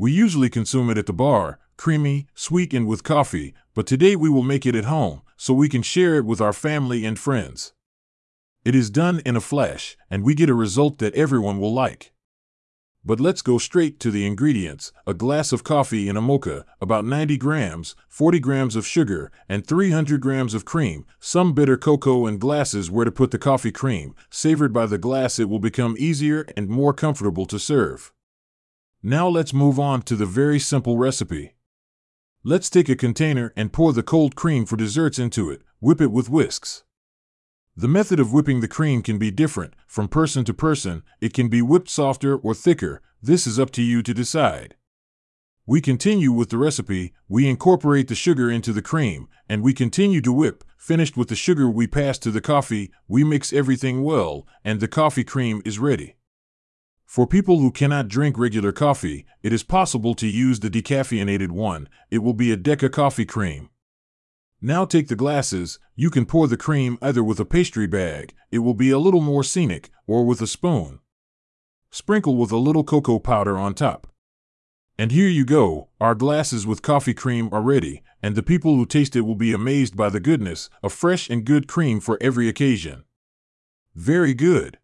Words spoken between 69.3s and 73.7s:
scenic, or with a spoon. Sprinkle with a little cocoa powder